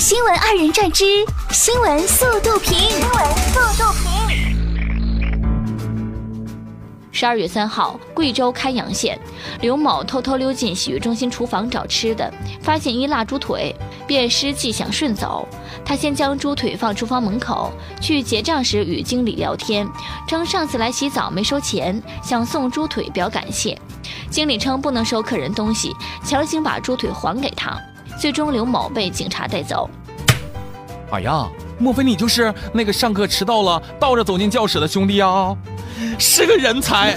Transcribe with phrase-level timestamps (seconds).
[0.00, 1.04] 新闻二人转之
[1.50, 2.72] 新闻速度评。
[2.72, 4.08] 新闻速度评。
[7.12, 9.20] 十二月三号，贵州开阳县
[9.60, 12.32] 刘某偷偷溜进洗浴中心厨房找吃的，
[12.62, 13.76] 发现一腊猪腿，
[14.06, 15.46] 便失计想顺走。
[15.84, 17.70] 他先将猪腿放厨房门口，
[18.00, 19.86] 去结账时与经理聊天，
[20.26, 23.78] 称上次来洗澡没收钱，想送猪腿表感谢。
[24.30, 25.94] 经理称不能收客人东西，
[26.24, 27.78] 强行把猪腿还给他。
[28.20, 29.88] 最终，刘某被警察带走。
[31.10, 31.48] 哎呀，
[31.78, 35.56] 莫非你就是那个上课迟到了，倒着走进教室的兄弟啊？
[36.18, 37.16] 是个人才。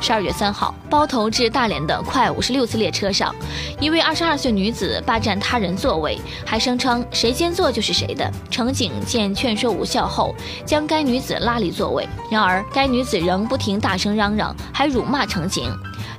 [0.00, 3.34] 十二月三号，包头至大连的快五十六次列车上，
[3.78, 8.32] 一位二十二岁女子霸占他人座位，还声称谁先坐就是谁的。
[8.50, 12.08] 乘警见劝说无效后，将该女子拉离座位。
[12.30, 15.70] 然而，该女子仍不停大声嚷嚷，还辱骂乘警。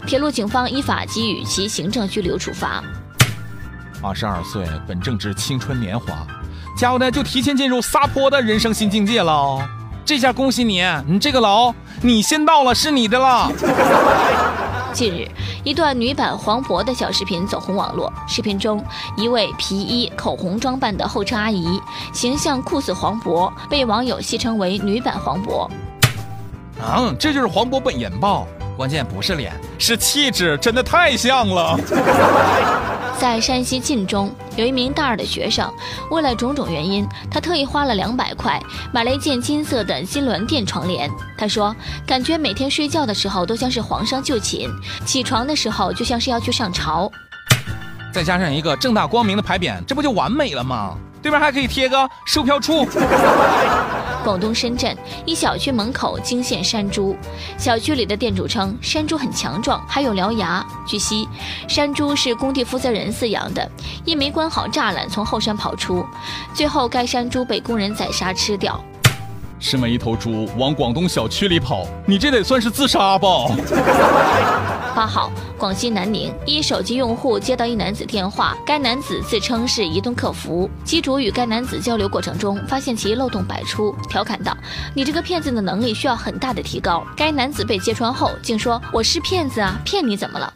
[0.06, 2.84] 铁路警方依法给予其行政拘留处罚。
[4.04, 6.26] 二十二岁，本正值青春年华，
[6.76, 9.60] 家伙呢就提前进入撒泼的人生新境界了。
[10.04, 13.52] 这下恭喜你，你这个牢你先到了，是你的了。
[14.92, 15.30] 近日，
[15.64, 18.12] 一段女版黄渤的小视频走红网络。
[18.28, 18.84] 视频中，
[19.16, 21.80] 一位皮衣、口红装扮的候车阿姨，
[22.12, 25.70] 形象酷似黄渤，被网友戏称为“女版黄渤”。
[26.82, 28.44] 啊，这就是黄渤本人吧？
[28.76, 31.80] 关键不是脸，是气质，真的太像了。
[33.22, 35.72] 在山西晋中，有一名大二的学生，
[36.10, 38.60] 为了种种原因，他特意花了两百块
[38.92, 41.08] 买了一件金色的金銮殿床帘。
[41.38, 44.68] 他说，感觉每天睡觉的时候都像是皇上就寝，
[45.06, 47.12] 起床的时候就像是要去上朝。
[48.12, 50.98] 再加上一个正大光明的牌匾，这不就完美了吗？
[51.22, 52.88] 对面还可以贴个售票处。
[54.24, 57.16] 广东深圳一小区门口惊现山猪，
[57.58, 60.64] 小区里的店主称山猪很强壮，还有獠牙。
[60.86, 61.28] 据悉，
[61.68, 63.68] 山猪是工地负责人饲养的，
[64.06, 66.06] 因没关好栅栏从后山跑出，
[66.54, 68.80] 最后该山猪被工人宰杀吃掉。
[69.64, 73.30] 这么一头猪往广东小区里跑，你这得算是自杀吧？
[74.94, 84.58] 八号，广西南宁一手机用户接到一男子电话，该男子自称是移动客服，机主与该男子交流过程中，发现其漏洞百出，调侃道
[84.94, 90.52] ：“你这个骗子的能力需要很大的提高。”该男子被揭穿后，竟说：“我是骗子啊，骗你怎么了？”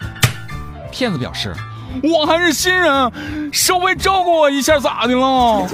[0.91, 1.53] 骗子表示。
[2.03, 3.12] 我还是新人，
[3.51, 5.68] 稍微照顾我一下咋的了？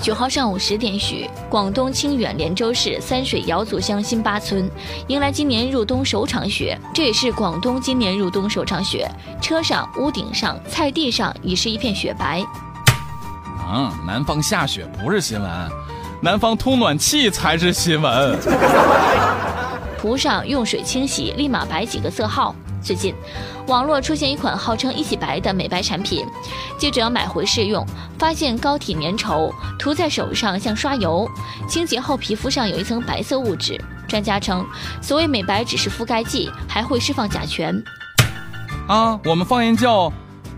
[0.00, 4.70] 九号上午十点许，广东清远连州市三水瑶族乡新八村
[5.08, 9.10] 迎来今年入冬首场雪，这也是广东今年入冬首场雪。
[9.42, 12.44] 车上、屋顶上、菜地上已是一片雪白。
[13.70, 15.50] 嗯，南方下雪不是新闻，
[16.22, 18.38] 南方通暖气才是新闻。
[19.98, 22.54] 涂上用水清洗，立马白几个色号。
[22.82, 23.14] 最近，
[23.66, 26.24] 网络出现一款号称“一洗白”的美白产品，
[26.78, 27.84] 记者买回试用，
[28.18, 31.28] 发现膏体粘稠，涂在手上像刷油，
[31.68, 33.78] 清洁后皮肤上有一层白色物质。
[34.06, 34.64] 专家称，
[35.02, 37.82] 所谓美白只是覆盖剂，还会释放甲醛。
[38.86, 40.10] 啊，我们方言叫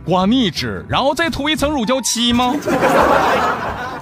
[0.05, 2.55] 刮腻纸，然后再涂一层乳胶漆吗？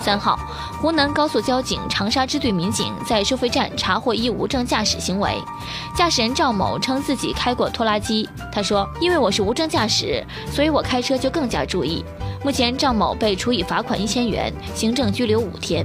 [0.01, 0.39] 三号，
[0.81, 5.37] 湖南高速交警长沙支队民警在收费站查获一无证驾驶行为。
[5.97, 12.05] 驾驶人赵某称自己开过拖拉机，他说：“因为我是无证驾驶，所以我开车就更加注意。”
[12.45, 15.85] 目前，赵某被处以罚款一千元，行政拘留五天。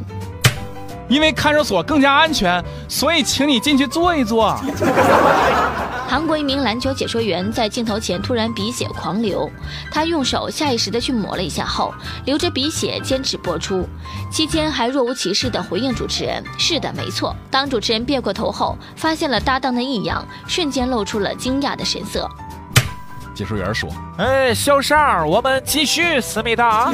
[1.14, 4.60] 因为看守所更加安全，所以请你进去坐一坐。
[6.10, 9.48] 韩国一名篮球解说员在镜头前突然鼻血狂流，
[9.92, 11.94] 他用手下意识的去抹了一下后，
[12.26, 13.88] 流着鼻血坚持播出，
[14.32, 22.28] 期间还若无其事的回应主持人：“是的，没错。”当主持人别过头后，发现了搭档的异样，瞬间露出了惊讶的神色。
[23.36, 23.88] 解说员说
[24.18, 26.92] ：“哎，小尚，我们继续，思密达。”